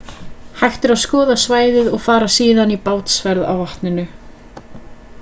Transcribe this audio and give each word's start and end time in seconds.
hægt 0.61 0.87
er 0.89 0.93
að 0.93 1.01
skoða 1.01 1.35
svæðið 1.43 1.91
og 1.97 2.01
fara 2.07 2.31
síðan 2.39 2.75
í 2.79 2.81
bátsferð 2.89 3.47
á 3.51 3.53
vatninu 3.65 4.07